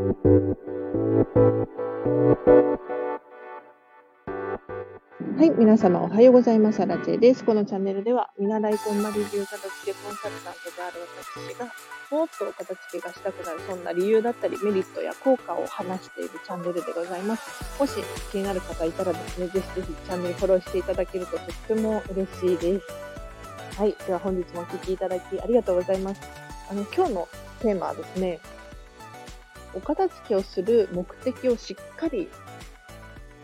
[0.00, 0.06] は
[5.44, 6.80] い、皆様おはようございます。
[6.80, 7.44] アラチェです。
[7.44, 11.00] このチャンネルでは、見習いこんまり流片付けコンサルタントである
[11.38, 11.66] 私が、
[12.10, 17.78] もっとお片付けがしたくなる、そんな理由だったり、メリットや効果を話しているチャンネルでございます。
[17.78, 22.86] もし気になる方いたらですね、ぜひぜひチャンネルフォローしていただけるととっても嬉しいです。
[23.78, 26.22] はい、では本日もお聴きいただきありがとうございます。
[26.70, 27.28] あの、今日の
[27.60, 28.40] テーマはですね、
[29.74, 32.28] お片付けをする目的をしっかり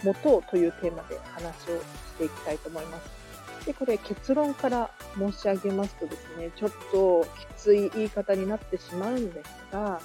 [0.03, 1.83] 持とうというテーマで話をし
[2.19, 3.67] ていきたいと思います。
[3.67, 10.01] で、これ結論から申し上げますとですね、ちょっときつい言い方になってしまうんですが、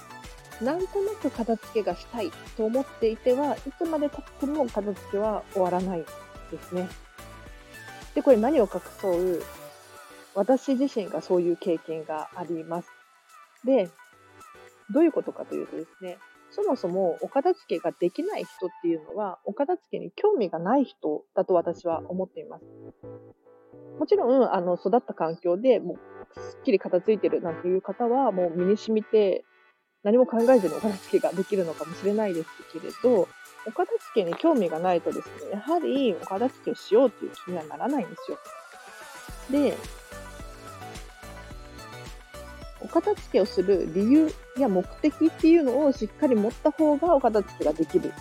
[0.60, 6.04] なんとなく片付けがしたいと思っていては、いつまで経っても片付けは終わらない
[6.50, 6.88] ですね。
[8.14, 9.42] で、これ何を隠そう、
[10.34, 12.88] 私自身がそういう経験があります。
[13.64, 13.90] で、
[14.92, 16.18] どういうことかというとですね、
[16.50, 22.64] そもそもお片付けができない人っていうのは、お片付けに興味がない人だと私は思っています。
[23.98, 29.44] もちろん、あの、育った環境でもう、すっきり片付いてるなんていう方は、もう身に染みて、
[30.02, 33.28] 何も考えずにお片付けができるのかもしれないですけれど、
[33.66, 38.38] お片付けに興味がないとですね、やはりお片付けをしようという気にはならないんですよ。
[39.50, 39.76] で、
[42.84, 48.12] お片付けをする理由や目的っていうのをしっかり持った方がお片付けができる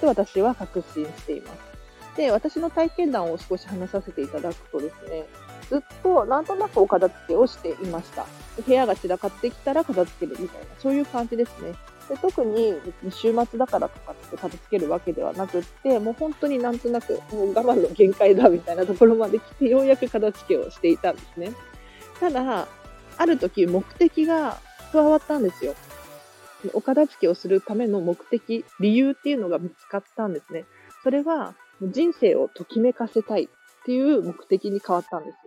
[0.00, 2.16] と私は確信しています。
[2.16, 5.26] で、私の体験談を少し話させていただくとですね、
[5.68, 8.26] ずっとなんとなくお片付けをしていました。
[8.66, 11.74] 部屋が散らかってきたら片付けるみたいな、そういう感じですね。
[12.08, 12.74] で特に
[13.10, 21.52] 週末だからとかって片付けるわけではなくって、もう本当になんとなくもう我慢の限界だみたいなところまで来て、ようやく片付けをしていたんですね。
[22.20, 22.66] ただ、
[23.18, 24.60] ある時目的が
[24.92, 25.74] 加わったんですよ。
[26.72, 30.64] お片付けをするための目的、理由っていうのが見つかったんですね。
[31.02, 33.48] それは人生をときめかせたいっ
[33.84, 35.38] ていう目的に変わったんです。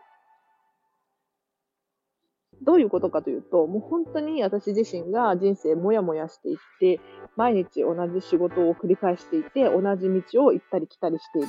[2.61, 6.99] どういうことかというと、もう本当に私自身が人生もやもやしていって、
[7.36, 11.47] 毎日同じ仕事を繰り返していて、同じ道を行ったり来たりしている。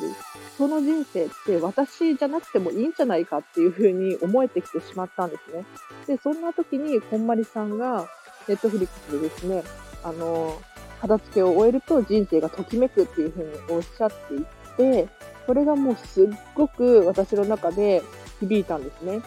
[0.57, 5.65] その人生って私じゃなくてもいいんじゃないかっていうふうに思えてきてしまったんですね。
[6.07, 8.09] で、そんな時に、こんまりさんが、
[8.49, 9.63] ネットフリックスでですね、
[10.05, 10.55] あの、
[11.01, 14.45] 片付けを終えると人生がときめくっていうふうにおっしゃってい
[14.77, 15.09] て、
[15.47, 18.03] それがもうすっごく私の中で
[18.41, 19.21] 響いたんですね。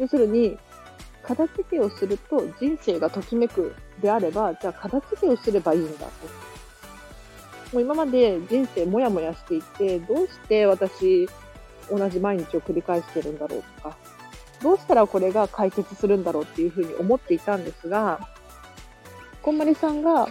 [0.00, 0.58] 要するに、
[1.22, 6.10] 片付けをすると人生がときめくであれば、じゃあ片付けをすればいいんだと。
[7.72, 11.28] もう今まで人生もやもやしていて、どうして私、
[11.90, 13.96] 同じ毎日を繰り返してるんだろうとか、
[14.62, 18.20] どうしたらこれが解決するんだろうっていうふうに思っていたんですが、
[19.42, 20.28] こんまりさんが、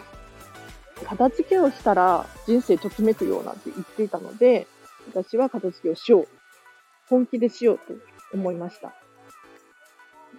[1.06, 4.68] 片付けをしたら人生ときめくようなんて言っていたので、
[5.14, 6.28] 私は片付けをしよう。
[7.08, 7.94] 本気でしようと
[8.34, 8.94] 思いました。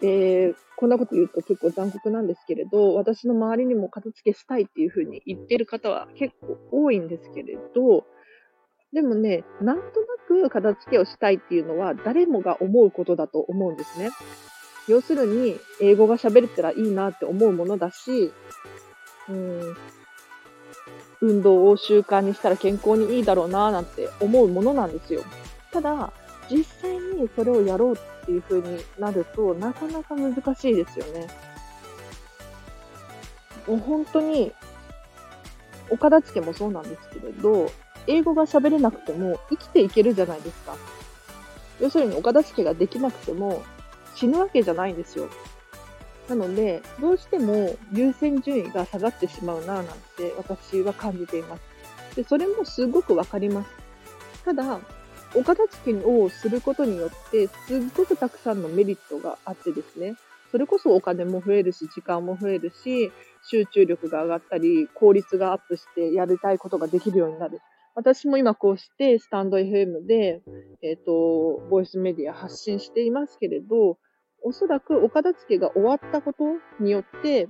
[0.00, 8.06] で、こんなこと言うと結構残酷なんですけれど、私の周りにも片付けしたいっていうふうに言ってる方は結構多いんですけれど、
[8.92, 9.86] でもね、なんとな
[10.26, 14.10] く片付けをしたいっていうのは誰もが思うことだと思うんですね。
[14.88, 18.32] 要するに、英語が喋れたらいいなって思うものだし、
[19.28, 19.76] うん、
[21.20, 25.22] 運動を習慣にしたら健康にいいだろうななんて思うものなんですよ。
[25.70, 26.12] ただ、
[26.50, 31.26] 実際にそれをやろうっていう風になると、なかなか難しいですよね。
[33.66, 34.53] もう本当に、
[35.91, 37.70] お片付けもそうなんですけれど、
[38.06, 40.75] 英語が喋れなくても生きていけるじゃないですか。
[41.80, 43.62] 要するにお片付けができなくても
[44.14, 45.28] 死ぬわけじゃないんですよ。
[46.28, 49.84] なので、どうしても優先順位が下がってしまうななん
[50.16, 52.16] て私は感じています。
[52.16, 53.70] で、それもすごくわかります。
[54.44, 54.78] ただ、
[55.34, 60.16] お片付けをすることによって、すっごくたくさんのメリットがあってですね、
[60.50, 63.12] それこそお金も増えるし、時間も増えるし、
[63.48, 67.60] 集中力が上がったり、効率がアップしてやりたいことができるようになる。
[67.94, 70.42] 私も今こうしてスタンド FM で、
[70.82, 73.98] えっ、ー、と、ボイスメディア発信していますけれど、
[74.42, 76.44] おそらくお片付けが終わったこと
[76.80, 77.48] によって、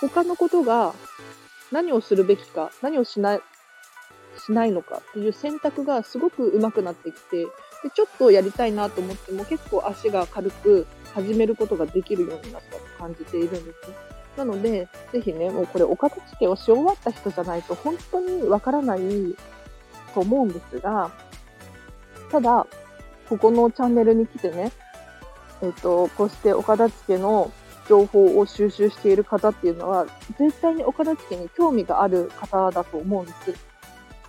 [0.00, 0.94] 他のことが
[1.70, 3.40] 何をするべきか、何をしない、
[4.38, 13.72] しないのかっていう選択がすごく上手くなってきて、でちょっとやりたいなと思っても結構足が軽く始めることができるようになったと感じているんですね。
[14.36, 19.00] なので、ぜひね、もうこれお片付けをし終わった人じゃないと本当にわからない
[20.14, 21.10] と思うんですが、
[22.30, 22.66] ただ、
[23.28, 24.72] ここのチャンネルに来てね、
[25.62, 27.52] えっ、と、こうしてお片付けの
[27.88, 30.06] 情報を収集している方っていうのは、
[30.38, 33.71] 絶対にお片付けに興味がある方だと思うんです。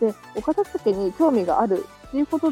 [0.04, 2.52] で、お片付けに興味があるっていうこと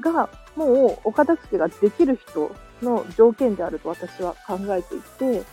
[0.00, 2.50] が、もうお片付けができる人
[2.82, 5.44] の条件であると私は考えていて、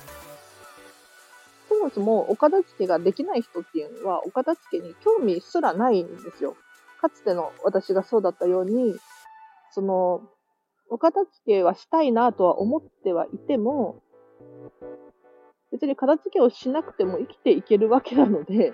[1.70, 6.56] そもそもお片付けができない人っていうのは、お片付けに興味すらないんですよ。
[7.00, 8.96] かつての私がそうだったように、
[9.72, 10.22] その、
[10.90, 14.02] お片付けはしたいなとは思ってはいても、
[15.72, 18.74] 別に片付けをしなくても生きていけるわけなので、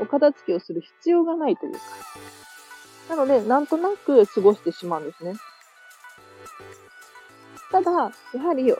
[0.00, 1.78] お片付けをする必要がないというか。
[3.10, 5.34] なので、なんとなく過ごしてしまうんですね。
[7.70, 7.90] ただ、
[8.32, 8.72] やはり、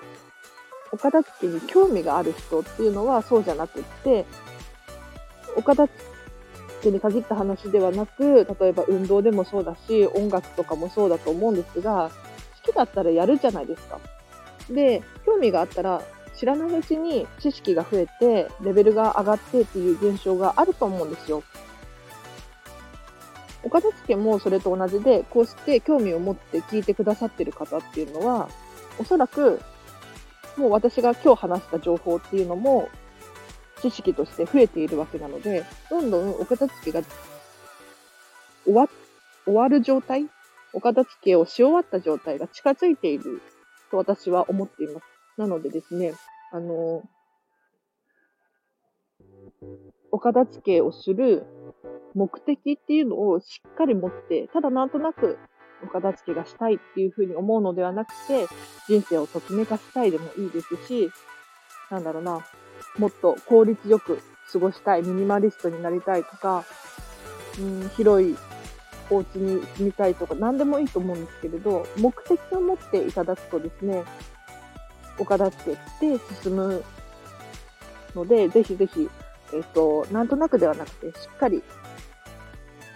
[0.93, 4.25] お片付けに興味がある人っていうのはそうじゃなくって、
[5.57, 5.99] お片付
[6.83, 12.11] けに限った話ではなく、例えば運動でもそうだし、音楽とかもそうだと思うんですが、
[12.65, 13.99] 好きだったらやるじゃないですか。
[14.71, 16.03] で、興味があったら、
[16.37, 21.43] 知らないうちに知識が増えて、レベルが上がってっていう現象があると思うんですよ。
[23.63, 28.49] お片付けもそれと同じで、こうして興味を持って聞いてくださってる方っていうのは、
[28.99, 29.61] おそらく、
[30.57, 32.89] もう私が今日話した情報っていうのも、
[33.81, 37.03] 知識として増えているわけなので、どんどんお片付けが
[38.65, 38.89] 終わ、
[39.45, 40.29] 終わる状態
[40.73, 43.41] お片付けをし終わった状態が近づいている
[43.91, 45.14] と私は思っています。
[45.37, 46.15] なのでですね、
[46.53, 47.03] あの、
[50.13, 51.45] お片付けをする
[52.15, 55.39] 目的っていうのをしっかり持って、ただなんとなく
[55.83, 58.47] お片付けがしたいっていうふうに思うのではなくて、
[58.87, 61.11] 人生をときめかしたいでもいいですし、
[61.91, 62.47] なんだろうな、
[62.99, 64.21] もっと効率よく
[64.53, 66.65] 過ごしたい、ミニマリストになりたいとか、
[67.59, 68.37] うん、広い
[69.11, 74.05] お家に住みたいとか、何でもいいと思うんですけれど、目的を持っていただくとですね、
[75.19, 76.85] お片付けて進む
[78.15, 79.09] ので、ぜひぜひ、
[79.53, 81.63] えっ、と、なんとなくではなくて、しっかり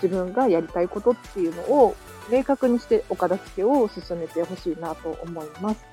[0.02, 1.96] 自分がやりたいことっていうのを
[2.30, 5.84] 明確にしてお片付けを進めてほしいなと思います。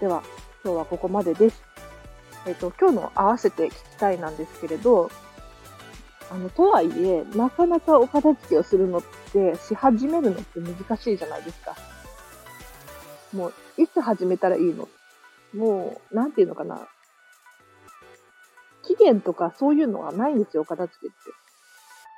[0.00, 0.22] では、
[0.64, 1.62] 今日はここまでです。
[2.46, 5.10] えっ、と、今日の合わせて聞きたいなんですけれど、
[6.30, 9.02] あの、とはいえ、なかなかお片付けをするのっ
[9.32, 11.76] て、し始めるのって難しいじゃないですか。
[13.32, 14.88] もう、いつ始めたらいいの
[15.56, 16.88] もう、なんていうのかな。
[18.82, 21.16] 期限とかそういうのはないんですよ、片付けって。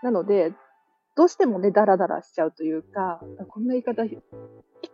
[0.03, 0.53] なので、
[1.17, 4.21] どうしてもね、ダラダラしちゃうというか、こんな言い方き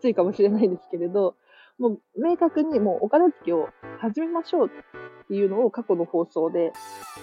[0.01, 1.37] ついかもしれないんですけれど、
[1.79, 3.69] もう明確にもうお片付けを
[3.99, 6.73] 始めましょうっていうのを過去の放送で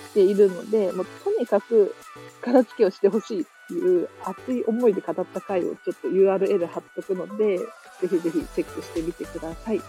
[0.10, 1.96] しているので、もうとにかく
[2.42, 7.66] 片付けをしてほしいっていう熱い思いで語った回をちょっと URL 貼っとくので、ぜ
[8.08, 9.82] ひぜひチェックしてみてください。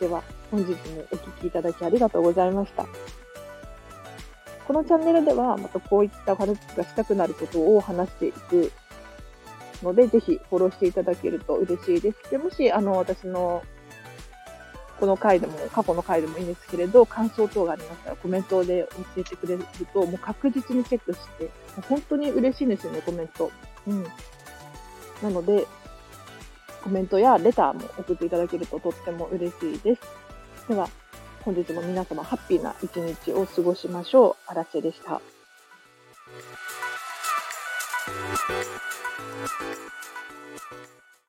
[0.00, 0.76] では、本日も
[1.10, 2.86] お聴きいただきありがとうございました。
[4.66, 8.72] このチャンネルでは、またこういった片付けがしたくなることを話していく
[9.82, 12.30] ので、ぜひフォローしていただけると嬉しいです。
[12.30, 13.62] でもし、あの、私の
[15.00, 23.50] この回でも、過去の回でもいいんですけれど、感想等がありましたらコメントで教えてくれると、もう確実にチェックして、もう本当に嬉しいんですよね、コメント。
[23.86, 24.04] うん。
[25.22, 25.66] なので、
[26.88, 30.00] コメントやレターも送っていただけるととっても嬉しいです。
[30.68, 30.88] では、
[31.44, 34.36] 本日も皆様ハッピーな一日を過ごしましょう。
[34.46, 35.20] あらせでした。